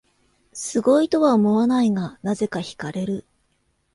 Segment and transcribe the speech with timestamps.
[0.53, 3.23] すごいとは思わないが、なぜか惹かれる